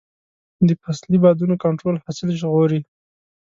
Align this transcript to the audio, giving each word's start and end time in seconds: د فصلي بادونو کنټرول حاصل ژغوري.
د 0.67 0.69
فصلي 0.81 1.17
بادونو 1.23 1.55
کنټرول 1.65 1.95
حاصل 2.03 2.29
ژغوري. 2.41 2.81